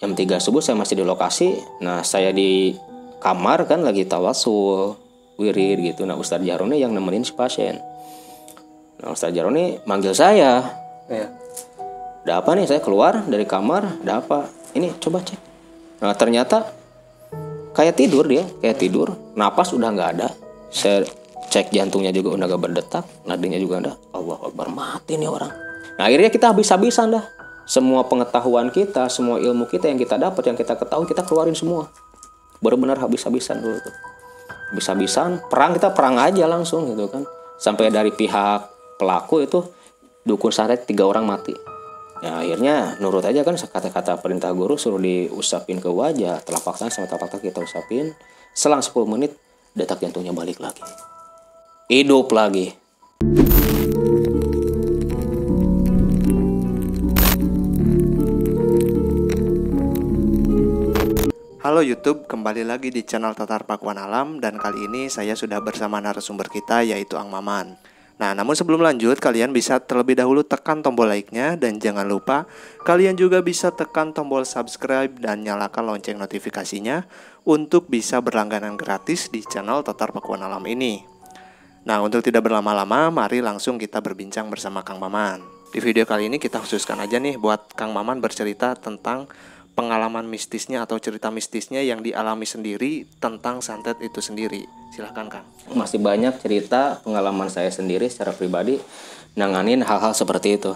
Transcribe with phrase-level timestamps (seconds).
[0.00, 1.60] jam 3 subuh saya masih di lokasi.
[1.84, 2.72] Nah saya di
[3.20, 4.96] kamar kan lagi tawasul
[5.36, 6.08] wirid gitu.
[6.08, 7.76] Nah Ustadz Jaroni yang nemenin si pasien.
[9.04, 10.64] Nah Ustadz Jaroni manggil saya.
[11.10, 11.28] Iya.
[12.20, 12.68] ada apa nih?
[12.68, 14.04] Saya keluar dari kamar.
[14.04, 14.48] Ada apa?
[14.76, 15.40] Ini coba cek.
[16.00, 16.68] Nah ternyata
[17.76, 19.12] kayak tidur dia kayak tidur.
[19.36, 20.28] Napas udah nggak ada.
[20.72, 21.04] Saya
[21.50, 23.92] cek jantungnya juga udah gak berdetak nadinya juga ada.
[24.14, 25.50] Allah Akbar mati nih orang.
[25.98, 27.39] Nah akhirnya kita habis-habisan dah
[27.70, 31.86] semua pengetahuan kita semua ilmu kita yang kita dapat yang kita ketahui kita keluarin semua.
[32.58, 33.94] Benar-benar habis-habisan dulu tuh.
[34.74, 37.22] Habis-habisan perang kita perang aja langsung gitu kan.
[37.62, 38.66] Sampai dari pihak
[38.98, 39.62] pelaku itu
[40.26, 41.54] dukun santet tiga orang mati.
[42.26, 47.06] Ya akhirnya nurut aja kan kata-kata perintah guru suruh diusapin ke wajah telapak tangan sama
[47.06, 48.10] telapak tangan kita usapin.
[48.50, 49.38] Selang 10 menit
[49.78, 50.82] detak jantungnya balik lagi.
[51.86, 52.74] Hidup lagi
[61.60, 66.00] Halo YouTube, kembali lagi di channel Tatar Pakuan Alam dan kali ini saya sudah bersama
[66.00, 67.76] narasumber kita yaitu Ang Maman.
[68.16, 72.48] Nah, namun sebelum lanjut, kalian bisa terlebih dahulu tekan tombol like-nya dan jangan lupa
[72.88, 77.04] kalian juga bisa tekan tombol subscribe dan nyalakan lonceng notifikasinya
[77.44, 81.04] untuk bisa berlangganan gratis di channel Tatar Pakuan Alam ini.
[81.84, 85.60] Nah, untuk tidak berlama-lama, mari langsung kita berbincang bersama Kang Maman.
[85.70, 89.30] Di video kali ini kita khususkan aja nih buat Kang Maman bercerita tentang
[89.80, 94.68] pengalaman mistisnya atau cerita mistisnya yang dialami sendiri tentang santet itu sendiri.
[94.92, 95.46] Silahkan Kang.
[95.72, 98.76] masih banyak cerita pengalaman saya sendiri secara pribadi
[99.40, 100.72] nanganin hal-hal seperti itu.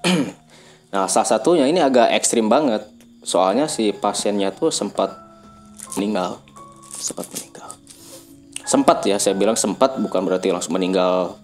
[0.86, 2.80] Nah salah satunya ini agak ekstrim banget.
[3.20, 5.12] Soalnya si pasiennya tuh sempat
[5.98, 6.40] meninggal.
[6.96, 7.68] Sempat meninggal.
[8.64, 11.36] Sempat ya saya bilang sempat bukan berarti langsung meninggal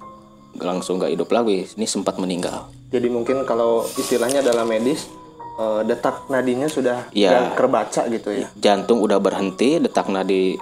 [0.56, 1.68] langsung gak hidup lagi.
[1.68, 2.70] Ini sempat meninggal.
[2.94, 5.10] Jadi mungkin kalau istilahnya dalam medis
[5.54, 7.30] eh, detak nadinya sudah Iya.
[7.30, 8.46] nggak kerbaca gitu ya.
[8.54, 10.56] jantung udah berhenti detak nadi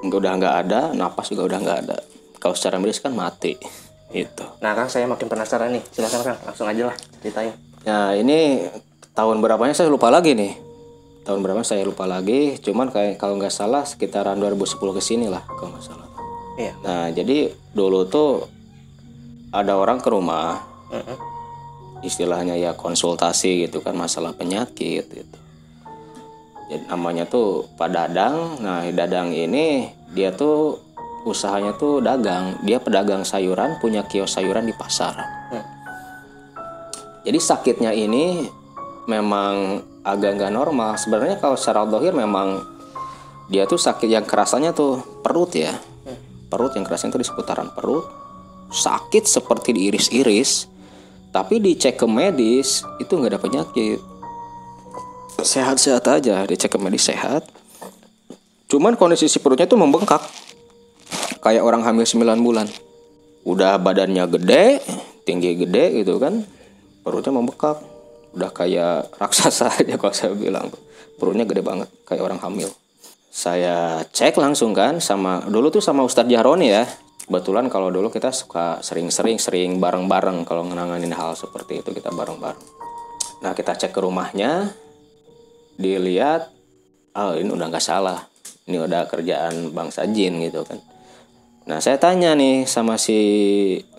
[0.00, 1.96] udah nggak ada napas juga udah nggak ada
[2.36, 3.52] kalau secara medis kan mati
[4.10, 5.86] itu Nah Kang saya makin penasaran nih.
[5.86, 7.54] Silahkan Kang, langsung aja lah ceritain.
[7.86, 8.66] Nah ini
[9.12, 10.58] tahun berapanya saya lupa lagi nih.
[11.22, 12.58] Tahun berapa saya lupa lagi.
[12.58, 16.08] Cuman kayak kalau nggak salah sekitaran 2010 ke sini lah kalau nggak salah.
[16.58, 16.72] Iya.
[16.82, 17.38] Nah jadi
[17.70, 18.50] dulu tuh
[19.50, 20.58] ada orang ke rumah,
[20.90, 21.16] Mm-mm.
[22.00, 25.36] Istilahnya ya konsultasi gitu kan masalah penyakit gitu.
[26.70, 28.62] Jadi namanya tuh Pak Dadang.
[28.62, 30.78] Nah Dadang ini dia tuh
[31.26, 32.56] usahanya tuh dagang.
[32.64, 35.18] Dia pedagang sayuran, punya kios sayuran di pasar.
[35.50, 35.66] Hmm.
[37.26, 38.48] Jadi sakitnya ini
[39.04, 40.96] memang agak nggak normal.
[40.96, 42.64] Sebenarnya kalau secara dohir memang
[43.50, 45.74] dia tuh sakit yang kerasanya tuh perut ya.
[46.50, 48.06] Perut yang kerasanya tuh di seputaran perut.
[48.70, 50.70] Sakit seperti diiris-iris.
[51.30, 54.02] Tapi dicek ke medis itu nggak ada penyakit.
[55.40, 57.46] Sehat-sehat aja, dicek ke medis sehat.
[58.66, 60.22] Cuman kondisi si perutnya tuh membengkak.
[61.42, 62.66] Kayak orang hamil 9 bulan.
[63.46, 64.82] Udah badannya gede,
[65.24, 66.42] tinggi gede gitu kan.
[67.06, 67.78] Perutnya membengkak.
[68.34, 70.70] Udah kayak raksasa aja kalau saya bilang.
[71.18, 72.72] Perutnya gede banget, kayak orang hamil.
[73.30, 76.84] Saya cek langsung kan sama dulu tuh sama Ustadz Jahroni ya.
[77.30, 82.58] Kebetulan kalau dulu kita suka sering-sering sering bareng-bareng kalau ngenanganin hal seperti itu kita bareng-bareng.
[83.46, 84.74] Nah kita cek ke rumahnya,
[85.78, 86.50] dilihat,
[87.14, 88.26] oh ini udah nggak salah,
[88.66, 90.82] ini udah kerjaan bangsa jin gitu kan.
[91.70, 93.14] Nah saya tanya nih sama si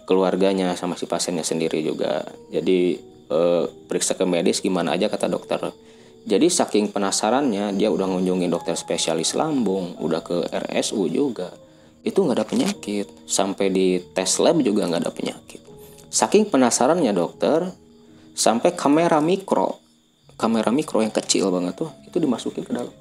[0.04, 2.28] keluarganya, sama si pasiennya sendiri juga.
[2.52, 3.00] Jadi
[3.32, 5.72] eh, periksa ke medis gimana aja kata dokter.
[6.28, 11.71] Jadi saking penasarannya dia udah ngunjungin dokter spesialis lambung, udah ke RSU juga.
[12.02, 13.08] Itu nggak ada penyakit.
[13.30, 15.62] Sampai di tes lab juga nggak ada penyakit.
[16.12, 17.72] Saking penasarannya dokter,
[18.36, 19.80] sampai kamera mikro,
[20.36, 22.92] kamera mikro yang kecil banget tuh, itu dimasukin ke dalam.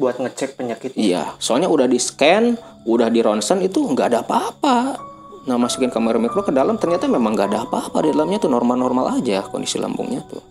[0.00, 0.96] Buat ngecek penyakit.
[0.96, 2.56] Iya, soalnya udah di scan,
[2.88, 4.96] udah di ronsen itu nggak ada apa-apa.
[5.42, 9.18] Nah masukin kamera mikro ke dalam ternyata memang nggak ada apa-apa di dalamnya tuh normal-normal
[9.18, 10.42] aja kondisi lambungnya tuh.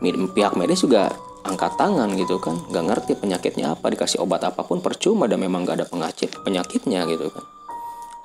[0.00, 1.12] Mi- Pihak medis juga
[1.46, 5.62] angkat tangan gitu kan, nggak ngerti penyakitnya apa, dikasih obat apa pun percuma dan memang
[5.62, 7.44] nggak ada penyakit penyakitnya gitu kan.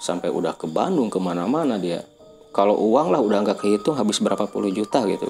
[0.02, 2.02] Sampai udah ke Bandung ke mana-mana dia.
[2.52, 5.30] Kalau uang lah udah nggak kehitung habis berapa puluh juta gitu.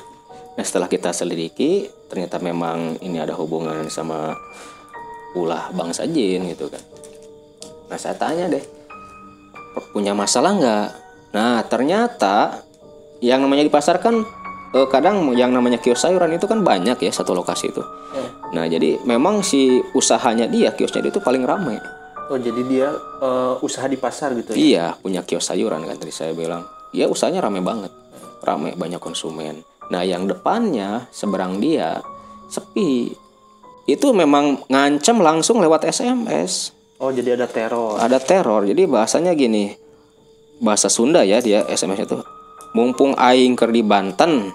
[0.57, 4.33] Nah setelah kita selidiki ternyata memang ini ada hubungan sama
[5.37, 6.81] ulah bangsa jin gitu kan.
[7.87, 8.63] Nah saya tanya deh,
[9.91, 10.87] punya masalah nggak?
[11.35, 12.63] Nah ternyata
[13.21, 13.71] yang namanya di
[14.75, 17.83] eh, kadang yang namanya kios sayuran itu kan banyak ya satu lokasi itu.
[18.51, 21.79] Nah jadi memang si usahanya dia kiosnya dia itu paling ramai.
[22.31, 22.87] Oh jadi dia
[23.21, 24.57] eh, usaha di pasar gitu ya?
[24.57, 26.63] Iya punya kios sayuran kan tadi saya bilang.
[26.91, 27.91] Iya usahanya ramai banget,
[28.43, 29.63] ramai banyak konsumen.
[29.91, 32.03] Nah yang depannya seberang dia
[32.51, 33.15] sepi.
[33.87, 36.75] Itu memang ngancam langsung lewat SMS.
[37.01, 37.97] Oh jadi ada teror.
[37.97, 38.67] Ada teror.
[38.67, 39.73] Jadi bahasanya gini.
[40.61, 42.19] Bahasa Sunda ya dia SMS itu.
[42.77, 44.53] Mumpung aing ker di Banten,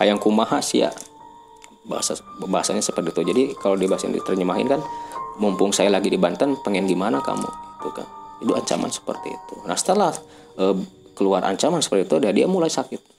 [0.00, 0.92] hayang kumaha sia.
[1.86, 3.22] Bahasa bahasanya seperti itu.
[3.22, 4.80] Jadi kalau di bahasa diterjemahin kan
[5.38, 7.46] mumpung saya lagi di Banten, pengen gimana kamu?
[7.80, 8.06] Itu kan.
[8.42, 9.54] Itu ancaman seperti itu.
[9.64, 10.12] Nah, setelah
[10.58, 10.76] eh,
[11.14, 13.16] keluar ancaman seperti itu, dia, dia mulai sakit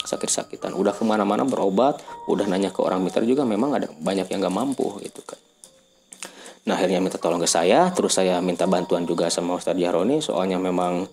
[0.00, 4.40] sakit-sakitan udah ke mana-mana berobat udah nanya ke orang mitra juga memang ada banyak yang
[4.40, 5.36] nggak mampu gitu kan
[6.64, 10.60] nah akhirnya minta tolong ke saya terus saya minta bantuan juga sama Ustadz Jaroni soalnya
[10.60, 11.08] memang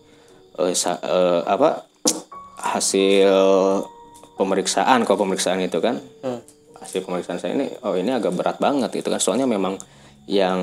[0.59, 1.87] eh, sa- eh, apa
[2.75, 3.31] hasil
[4.37, 6.39] pemeriksaan kalau pemeriksaan itu kan Hmm.
[6.77, 9.17] hasil pemeriksaan saya ini oh ini agak berat banget gitu kan.
[9.17, 9.81] Soalnya memang
[10.29, 10.59] yang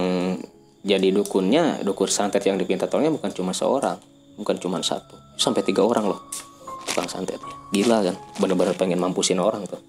[0.84, 3.96] jadi dukunnya dukun santet yang dipinta tolongnya bukan cuma seorang
[4.36, 6.20] bukan cuma satu sampai tiga orang loh
[6.86, 7.54] tukang santetnya.
[7.74, 9.80] Gila kan bener-bener pengen mampusin orang tuh.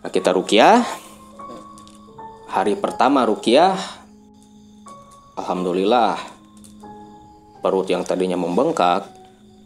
[0.00, 0.84] Nah, kita rukiah.
[2.50, 3.78] Hari pertama rukiah
[5.38, 6.18] alhamdulillah
[7.62, 9.06] perut yang tadinya membengkak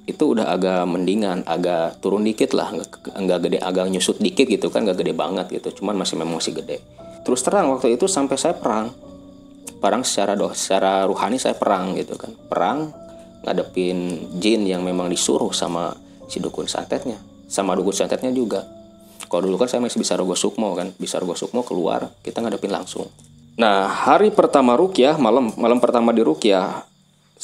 [0.04, 2.68] itu udah agak mendingan agak turun dikit lah.
[3.16, 5.80] Nggak gede agak nyusut dikit gitu kan nggak gede banget gitu.
[5.80, 6.84] Cuman masih memang masih gede.
[7.24, 8.92] Terus terang waktu itu sampai saya perang.
[9.80, 12.36] Perang secara doh secara ruhani saya perang gitu kan.
[12.36, 12.92] Perang
[13.44, 15.96] ngadepin jin yang memang disuruh sama
[16.28, 17.16] si dukun santetnya.
[17.48, 18.68] Sama dukun santetnya juga.
[19.24, 20.92] Kalau dulu kan saya masih bisa rogo sukmo kan.
[21.00, 23.08] Bisa rogo sukmo keluar kita ngadepin langsung.
[23.56, 26.84] Nah hari pertama rukyah malam malam pertama di rukyah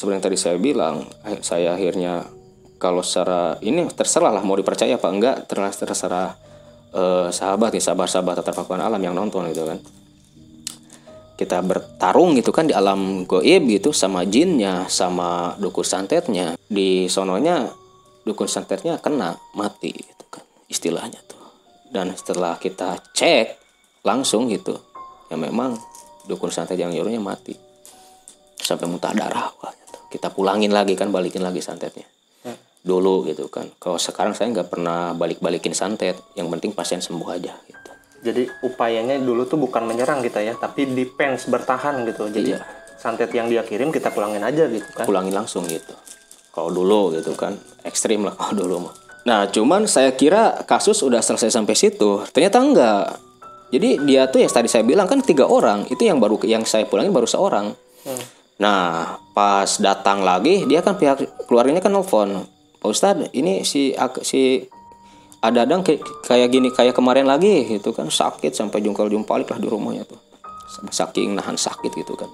[0.01, 2.25] yang tadi saya bilang eh, saya akhirnya
[2.81, 6.29] kalau secara ini terserah lah mau dipercaya apa enggak terserah terserah
[6.97, 9.79] eh, sahabat nih sahabat-sahabat tetap alam yang nonton gitu kan.
[11.37, 16.57] Kita bertarung gitu kan di alam goib gitu sama jinnya sama dukun santetnya.
[16.57, 17.69] Di sononya
[18.25, 21.41] dukun santetnya kena mati gitu kan istilahnya tuh.
[21.93, 23.61] Dan setelah kita cek
[24.09, 24.73] langsung gitu
[25.29, 25.77] ya memang
[26.25, 27.53] dukun santet yang nyuruhnya mati.
[28.61, 29.99] Sampai muntah darah wah, gitu.
[30.13, 32.20] kita pulangin lagi kan balikin lagi santetnya
[32.81, 37.53] dulu gitu kan kalau sekarang saya nggak pernah balik-balikin santet yang penting pasien sembuh aja
[37.69, 37.79] gitu
[38.21, 42.29] Jadi upayanya dulu tuh bukan menyerang kita ya, tapi defense bertahan gitu.
[42.29, 42.61] Jadi Iya.
[43.01, 45.09] santet yang dia kirim kita pulangin aja gitu kan.
[45.09, 45.97] pulangin langsung gitu.
[46.53, 48.95] Kalau dulu gitu kan ekstrim lah kalau dulu mah.
[49.25, 52.21] Nah cuman saya kira kasus udah selesai sampai situ.
[52.29, 53.05] Ternyata enggak.
[53.73, 55.89] Jadi dia tuh yang tadi saya bilang kan tiga orang.
[55.89, 57.73] Itu yang baru yang saya pulangin baru seorang.
[58.61, 62.45] Nah pas datang lagi dia kan pihak keluarganya kan nelfon.
[62.81, 63.93] Pak Ustadz ini si
[64.25, 64.65] si
[65.41, 65.85] ada adang
[66.25, 68.09] kayak gini kayak kemarin lagi gitu kan.
[68.09, 70.21] Sakit sampai jungkal jumpalik lah di rumahnya tuh.
[70.89, 72.29] Saking nahan sakit gitu kan.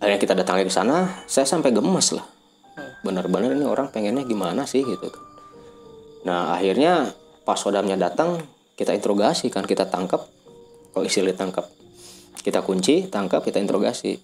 [0.00, 2.24] Akhirnya kita datang ke sana saya sampai gemes lah.
[3.04, 5.24] Benar-benar ini orang pengennya gimana sih gitu kan.
[6.24, 7.12] Nah akhirnya
[7.44, 8.40] pas sodamnya datang
[8.72, 10.24] kita interogasi kan kita tangkap.
[10.92, 11.68] Kalau istilah tangkap
[12.40, 14.16] kita kunci tangkap kita interogasi.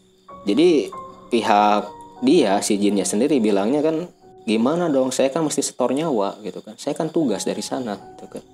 [0.48, 0.88] Jadi
[1.28, 1.82] pihak
[2.24, 4.08] dia si jinnya sendiri bilangnya kan
[4.48, 5.12] gimana dong?
[5.12, 6.72] Saya kan mesti setor nyawa gitu kan.
[6.80, 8.44] Saya kan tugas dari sana gitu kan.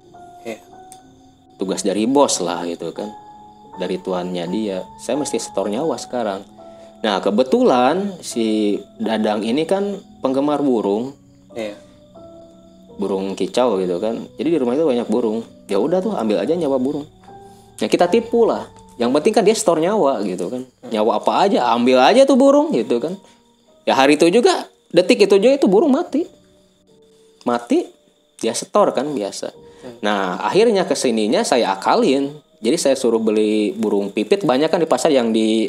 [0.44, 0.60] Iya.
[1.54, 3.06] tugas dari bos lah gitu kan.
[3.78, 4.82] Dari tuannya dia.
[4.98, 6.42] Saya mesti setor nyawa sekarang.
[7.06, 11.14] Nah kebetulan si dadang ini kan penggemar burung.
[11.54, 11.78] Iya.
[12.94, 14.26] burung kicau gitu kan.
[14.38, 15.42] Jadi di rumah itu banyak burung.
[15.66, 17.06] Ya udah tuh ambil aja nyawa burung.
[17.82, 18.70] Ya kita tipu lah.
[18.94, 20.62] Yang penting kan dia setor nyawa gitu kan.
[20.94, 23.18] Nyawa apa aja ambil aja tuh burung gitu kan.
[23.82, 26.22] Ya hari itu juga detik itu juga itu burung mati.
[27.42, 27.90] Mati
[28.38, 29.50] dia setor kan biasa.
[30.00, 32.30] Nah akhirnya ke sininya saya akalin.
[32.64, 35.68] Jadi saya suruh beli burung pipit banyak kan di pasar yang di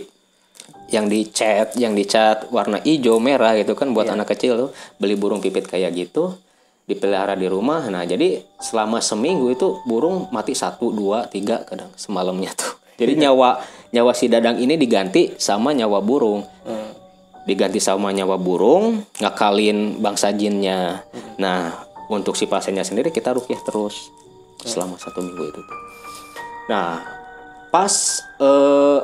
[0.93, 4.69] yang dicat yang dicat warna hijau merah gitu kan buat anak kecil tuh.
[5.01, 6.37] Beli burung pipit kayak gitu
[6.85, 7.83] dipelihara di rumah.
[7.89, 12.71] Nah jadi selama seminggu itu burung mati satu dua tiga kadang semalamnya tuh.
[12.95, 13.59] Jadi nyawa
[13.91, 16.45] nyawa si dadang ini diganti sama nyawa burung.
[16.63, 17.04] Hmm.
[17.45, 21.05] Diganti sama nyawa burung ngakalin bangsa jinnya.
[21.37, 24.13] Nah untuk si pasiennya sendiri kita rukyah terus
[24.65, 25.61] selama satu minggu itu
[26.65, 27.05] nah
[27.69, 27.93] pas
[28.41, 28.99] eh,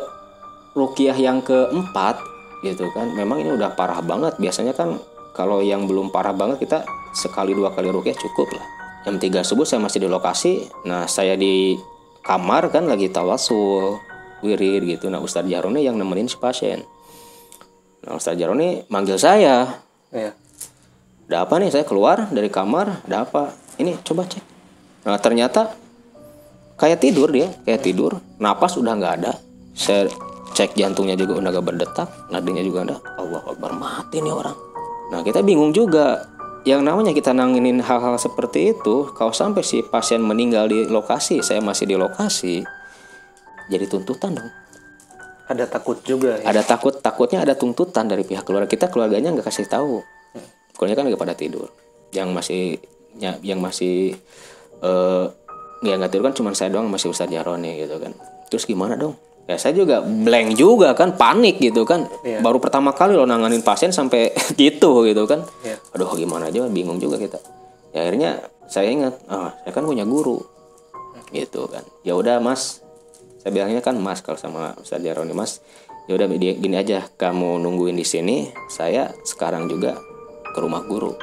[0.73, 2.17] rukyah yang keempat
[2.65, 4.37] gitu kan memang ini udah parah banget.
[4.37, 4.97] Biasanya kan
[5.37, 8.65] kalau yang belum parah banget kita sekali dua kali rukyah cukup lah.
[9.01, 11.73] Jam 3 subuh saya masih di lokasi nah saya di
[12.21, 13.97] kamar kan lagi tawasul
[14.45, 15.09] wirid gitu.
[15.09, 16.85] Nah Ustadz Jarone yang nemenin si pasien
[18.01, 19.81] Nah, Ustaz Jaroni manggil saya.
[20.09, 20.33] Iya.
[21.29, 21.69] Ada apa nih?
[21.69, 23.05] Saya keluar dari kamar.
[23.05, 23.53] Ada apa?
[23.77, 24.43] Ini coba cek.
[25.05, 25.73] Nah, ternyata
[26.77, 28.17] kayak tidur dia, kayak tidur.
[28.41, 29.31] Napas udah nggak ada.
[29.77, 30.09] Saya
[30.51, 32.95] cek jantungnya juga udah gak berdetak, nadinya juga ada.
[33.15, 34.57] Allah Akbar mati nih orang.
[35.15, 36.27] Nah, kita bingung juga.
[36.61, 41.57] yang namanya kita nanginin hal-hal seperti itu kalau sampai si pasien meninggal di lokasi saya
[41.57, 42.61] masih di lokasi
[43.65, 44.45] jadi tuntutan dong
[45.51, 46.45] ada takut juga ya?
[46.47, 48.67] ada takut takutnya ada tuntutan dari pihak keluarga.
[48.71, 50.01] Kita keluarganya nggak kasih tahu.
[50.75, 51.67] Keluarga kan lagi pada tidur.
[52.15, 52.63] Yang masih
[53.19, 54.15] ya, yang masih
[54.81, 55.25] eh
[55.81, 58.15] ya nggak tidur kan cuma saya doang masih Ustadz Jaroni gitu kan.
[58.49, 59.17] Terus gimana dong?
[59.49, 62.07] Ya saya juga blank juga kan panik gitu kan.
[62.21, 62.39] Iya.
[62.45, 64.31] baru pertama kali lo nanganin pasien sampai
[64.61, 65.43] gitu gitu kan.
[65.65, 65.77] Iya.
[65.91, 67.41] aduh gimana aja bingung juga kita.
[67.91, 68.39] Ya akhirnya
[68.69, 70.39] saya ingat ah saya kan punya guru.
[71.33, 71.83] Gitu kan.
[72.05, 72.83] Ya udah mas
[73.41, 75.65] saya bilangnya kan mas kalau sama Ustadz Jaroni mas
[76.05, 79.97] ya udah gini aja kamu nungguin di sini saya sekarang juga
[80.53, 81.17] ke rumah guru.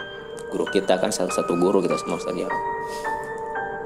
[0.50, 2.64] Guru kita kan salah satu guru kita sama Ustadz Jaroni.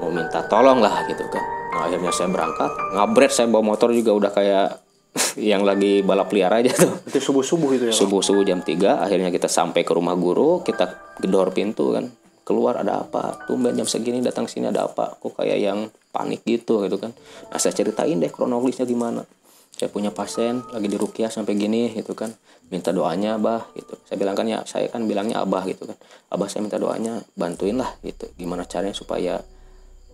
[0.01, 1.45] Mau minta tolong lah gitu kan.
[1.77, 4.67] Nah akhirnya saya berangkat ngabret saya bawa motor juga udah kayak
[5.53, 7.05] yang lagi balap liar aja tuh.
[7.05, 8.01] Itu subuh subuh itu ya Kang?
[8.01, 12.09] subuh subuh jam 3 akhirnya kita sampai ke rumah guru kita gedor pintu kan
[12.43, 13.47] keluar ada apa?
[13.47, 15.15] Tumben jam segini datang sini ada apa?
[15.19, 15.79] Kok kayak yang
[16.13, 17.11] panik gitu gitu kan.
[17.49, 19.25] Nah saya ceritain deh kronologisnya gimana.
[19.73, 22.29] Saya punya pasien lagi di rukiah sampai gini gitu kan.
[22.69, 23.97] Minta doanya abah gitu.
[24.05, 25.97] Saya bilang kan ya saya kan bilangnya abah gitu kan.
[26.29, 28.29] Abah saya minta doanya bantuin lah gitu.
[28.37, 29.41] Gimana caranya supaya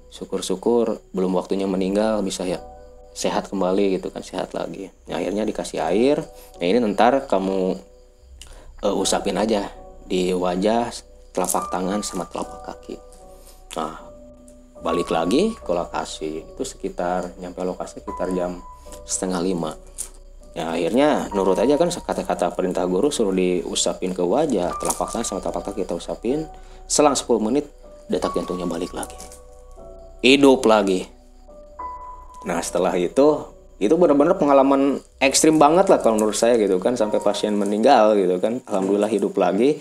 [0.09, 2.63] syukur-syukur belum waktunya meninggal bisa ya
[3.11, 4.23] sehat kembali gitu kan.
[4.23, 4.87] Sehat lagi.
[5.11, 6.23] Nah, akhirnya dikasih air.
[6.61, 7.75] Nah ini ntar kamu
[8.87, 9.67] eh, usapin aja
[10.07, 12.95] di wajah telapak tangan sama telapak kaki.
[13.77, 14.09] Nah
[14.79, 16.43] balik lagi ke lokasi.
[16.55, 18.63] Itu sekitar nyampe lokasi sekitar jam
[19.05, 19.71] setengah lima.
[20.57, 25.39] Ya akhirnya nurut aja kan kata-kata perintah guru suruh diusapin ke wajah telapak tangan sama
[25.43, 26.49] telapak kaki kita usapin.
[26.89, 27.69] Selang 10 menit
[28.09, 29.13] detak jantungnya balik lagi.
[30.25, 31.05] Hidup lagi.
[32.49, 33.45] Nah setelah itu
[33.79, 38.41] itu benar-benar pengalaman ekstrim banget lah kalau menurut saya gitu kan sampai pasien meninggal gitu
[38.41, 38.59] kan.
[38.65, 39.79] Alhamdulillah hidup lagi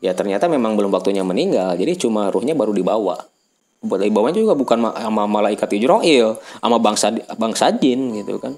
[0.00, 3.28] ya ternyata memang belum waktunya meninggal jadi cuma ruhnya baru dibawa.
[3.80, 8.56] Buat dibawanya juga bukan ma- sama malaikat Ijroil sama bangsa bangsa jin gitu kan.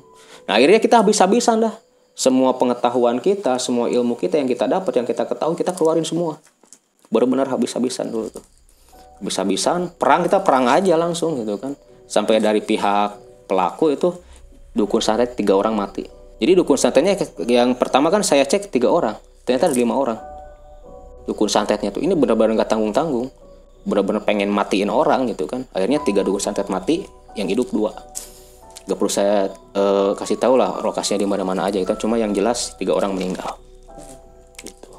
[0.51, 1.75] Nah akhirnya kita habis-habisan dah.
[2.13, 6.43] Semua pengetahuan kita semua ilmu kita yang kita dapat yang kita ketahui kita keluarin semua.
[7.07, 8.43] Benar-benar habis-habisan dulu tuh.
[9.23, 11.79] Habis-habisan perang kita perang aja langsung gitu kan.
[12.11, 13.15] Sampai dari pihak
[13.47, 14.11] pelaku itu
[14.75, 16.03] dukun santet tiga orang mati.
[16.43, 17.15] Jadi dukun santetnya
[17.47, 19.15] yang pertama kan saya cek tiga orang
[19.47, 20.32] ternyata ada lima orang
[21.27, 22.03] dukun santetnya tuh.
[22.03, 23.31] Ini benar-benar nggak tanggung-tanggung.
[23.83, 25.67] Benar-benar pengen matiin orang gitu kan.
[25.75, 27.03] Akhirnya tiga dukun santet mati
[27.35, 27.93] yang hidup dua.
[28.83, 32.75] Gak perlu saya eh, kasih tahu lah lokasinya di mana-mana aja itu cuma yang jelas
[32.79, 33.59] tiga orang meninggal.
[34.59, 34.91] Gitu.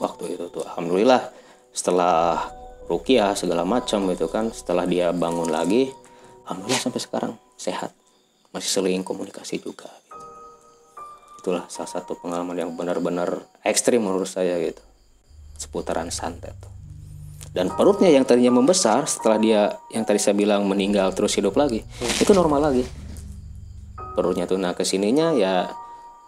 [0.00, 1.20] Waktu itu tuh alhamdulillah
[1.74, 2.48] setelah
[2.88, 5.92] rukiah segala macam gitu kan setelah dia bangun lagi
[6.48, 7.92] alhamdulillah sampai sekarang sehat.
[8.54, 10.14] Masih sering komunikasi juga gitu.
[11.42, 14.80] itulah salah satu pengalaman yang benar-benar ekstrim menurut saya gitu
[15.64, 16.52] seputaran santet.
[17.54, 19.60] Dan perutnya yang tadinya membesar setelah dia
[19.94, 21.86] yang tadi saya bilang meninggal terus hidup lagi
[22.20, 22.84] itu normal lagi.
[24.12, 25.70] Perutnya tuh nah ke sininya ya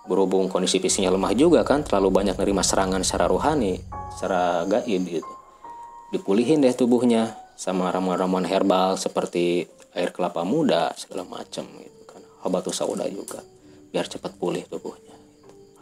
[0.06, 3.82] berhubung kondisi fisiknya lemah juga kan terlalu banyak nerima serangan secara rohani
[4.14, 5.32] secara gaib gitu.
[6.14, 9.66] Dipulihin deh tubuhnya sama ramuan-ramuan herbal seperti
[9.98, 12.22] air kelapa muda segala macam gitu kan.
[12.46, 13.42] Habatus sauda juga
[13.90, 15.16] biar cepat pulih tubuhnya.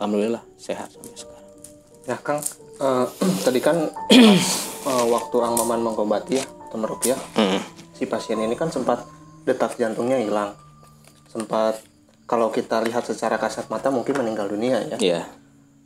[0.00, 1.52] Alhamdulillah sehat sampai sekarang.
[2.08, 2.40] Ya Kang,
[2.81, 3.07] eh,
[3.47, 3.76] tadi kan
[4.90, 7.19] eh, waktu Ang Maman mengobati ya atau merupiah,
[7.95, 9.07] si pasien ini kan sempat
[9.47, 10.59] detak jantungnya hilang,
[11.31, 11.78] sempat
[12.25, 14.99] kalau kita lihat secara kasat mata mungkin meninggal dunia ya.
[14.99, 15.23] Iya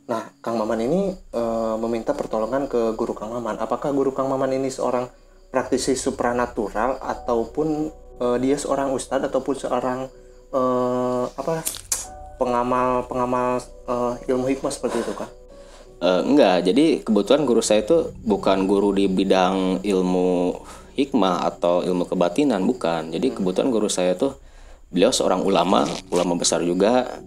[0.09, 3.61] Nah, Kang Maman ini eh, meminta pertolongan ke guru Kang Maman.
[3.61, 5.05] Apakah guru Kang Maman ini seorang
[5.53, 10.09] praktisi supranatural ataupun eh, dia seorang ustadz ataupun seorang
[10.49, 11.61] eh, apa
[12.41, 15.29] pengamal pengamal eh, ilmu hikmah seperti itu Kang?
[15.99, 20.55] Eh, enggak, jadi kebetulan guru saya itu bukan guru di bidang ilmu
[20.95, 23.11] hikmah atau ilmu kebatinan, bukan.
[23.11, 24.39] Jadi kebetulan guru saya tuh
[24.87, 27.19] beliau seorang ulama, ulama besar juga.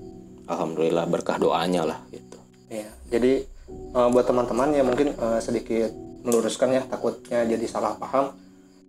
[0.48, 2.40] Alhamdulillah berkah doanya lah gitu.
[2.72, 5.92] Iya, jadi eh, buat teman-teman ya mungkin eh, sedikit
[6.24, 8.32] meluruskan ya takutnya jadi salah paham.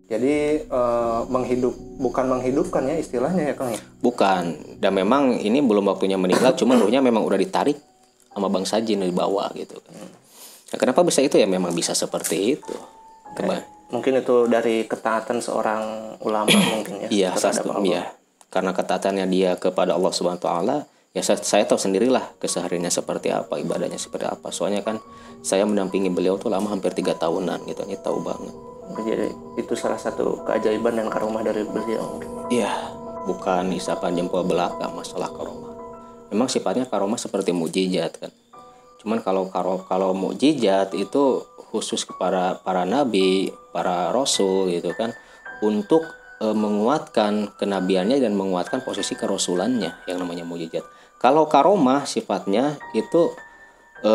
[0.08, 3.84] Jadi eh, menghidup bukan menghidupkan ya istilahnya ya Kang ya.
[4.00, 7.76] Bukan, dan memang ini belum waktunya meninggal, cuma ruhnya memang udah ditarik
[8.34, 9.94] sama bangsa jin dibawa gitu kan.
[10.74, 12.76] Nah, kenapa bisa itu ya memang bisa seperti itu.
[13.34, 17.10] Keba- Mungkin itu dari ketaatan seorang ulama mungkin ya.
[17.10, 18.10] Iya, satu, iya.
[18.50, 20.78] Karena ketaatannya dia kepada Allah Subhanahu wa taala,
[21.14, 24.50] ya saya, saya tahu sendirilah kesehariannya seperti apa, ibadahnya seperti apa.
[24.50, 24.98] Soalnya kan
[25.46, 28.54] saya mendampingi beliau tuh lama hampir tiga tahunan gitu, ini tahu banget.
[28.94, 32.18] Jadi itu salah satu keajaiban dan karomah dari beliau.
[32.50, 32.70] Iya,
[33.26, 35.73] bukan isapan jempol belaka masalah karomah.
[36.34, 38.34] Memang sifatnya karomah seperti mujizat kan.
[39.04, 45.12] Cuman kalau karo kalau mukjizat itu khusus kepada para nabi, para rasul gitu kan
[45.60, 46.02] untuk
[46.40, 50.82] e, menguatkan kenabiannya dan menguatkan posisi kerasulannya yang namanya mujizat.
[51.20, 53.36] Kalau karomah sifatnya itu
[54.02, 54.12] e,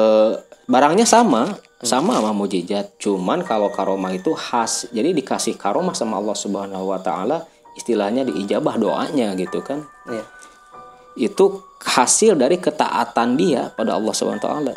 [0.64, 1.52] barangnya sama,
[1.84, 2.96] sama sama mujizat.
[2.96, 4.88] Cuman kalau karomah itu khas.
[4.88, 7.44] Jadi dikasih karomah sama Allah Subhanahu wa taala
[7.76, 9.84] istilahnya diijabah doanya gitu kan.
[10.08, 10.24] Iya.
[11.18, 14.74] Itu hasil dari ketaatan dia pada Allah Subhanahu wa taala.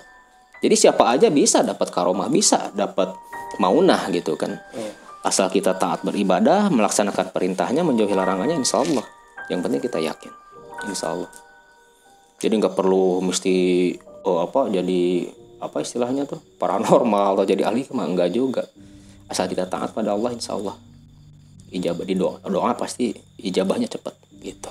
[0.62, 3.14] Jadi siapa aja bisa dapat karomah, bisa dapat
[3.58, 4.58] maunah gitu kan.
[4.74, 4.94] Iya.
[5.22, 9.06] Asal kita taat beribadah, melaksanakan perintahnya, menjauhi larangannya, insya Allah.
[9.54, 10.34] Yang penting kita yakin,
[10.90, 11.30] insya Allah.
[12.42, 13.54] Jadi nggak perlu mesti
[14.26, 15.30] oh apa jadi
[15.62, 18.66] apa istilahnya tuh paranormal atau jadi ahli mah enggak juga.
[19.30, 20.74] Asal kita taat pada Allah, insya Allah.
[21.72, 24.70] Ijabah di doa, doa pasti ijabahnya cepat gitu.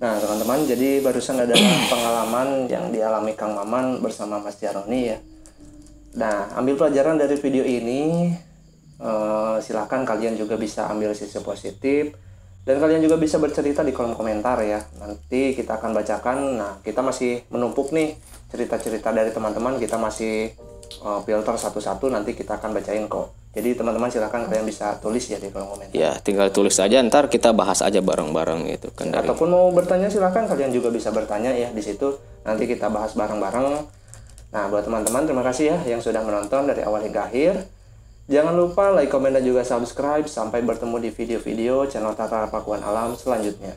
[0.00, 5.20] Nah, teman-teman, jadi barusan adalah pengalaman yang dialami Kang Maman bersama Mas Jaroni ya.
[6.16, 8.32] Nah, ambil pelajaran dari video ini.
[9.00, 12.12] Eh, silahkan kalian juga bisa ambil sisi positif
[12.68, 14.80] dan kalian juga bisa bercerita di kolom komentar ya.
[15.00, 16.38] Nanti kita akan bacakan.
[16.56, 18.16] Nah, kita masih menumpuk nih
[18.48, 19.76] cerita-cerita dari teman-teman.
[19.76, 20.52] Kita masih
[20.96, 22.08] eh, filter satu-satu.
[22.08, 23.39] Nanti kita akan bacain kok.
[23.50, 25.90] Jadi teman-teman silahkan kalian bisa tulis ya di kolom komentar.
[25.90, 30.06] Ya, tinggal tulis aja ntar kita bahas aja bareng-bareng gitu kan dari Ataupun mau bertanya
[30.06, 32.14] silahkan kalian juga bisa bertanya ya di situ.
[32.46, 33.68] Nanti kita bahas bareng-bareng.
[34.54, 37.66] Nah buat teman-teman terima kasih ya yang sudah menonton dari awal hingga akhir.
[38.30, 40.30] Jangan lupa like, komen, dan juga subscribe.
[40.30, 43.74] Sampai bertemu di video-video channel Tata Pakuan Alam selanjutnya.